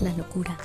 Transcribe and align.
la 0.00 0.12
locura. 0.16 0.56